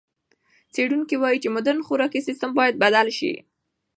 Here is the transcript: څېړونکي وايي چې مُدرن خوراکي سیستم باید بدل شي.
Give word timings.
څېړونکي 0.73 1.15
وايي 1.19 1.37
چې 1.43 1.49
مُدرن 1.55 1.79
خوراکي 1.87 2.21
سیستم 2.27 2.51
باید 2.59 2.79
بدل 2.83 3.07
شي. 3.17 3.33